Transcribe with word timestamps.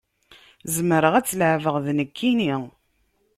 Zemreɣ 0.75 1.13
ad 1.15 1.23
tt-leεbeɣ 1.25 1.75
d 1.85 1.87
nekkini 1.97 2.55